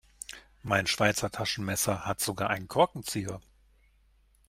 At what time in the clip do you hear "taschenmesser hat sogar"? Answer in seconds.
1.29-2.49